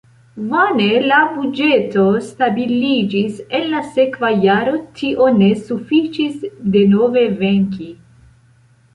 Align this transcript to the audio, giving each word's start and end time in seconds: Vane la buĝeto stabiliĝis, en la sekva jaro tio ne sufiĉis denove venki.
Vane 0.51 0.85
la 1.09 1.17
buĝeto 1.33 2.05
stabiliĝis, 2.29 3.35
en 3.59 3.67
la 3.73 3.81
sekva 3.97 4.31
jaro 4.45 4.73
tio 5.01 5.27
ne 5.35 5.49
sufiĉis 5.67 6.39
denove 6.77 7.27
venki. 7.43 7.91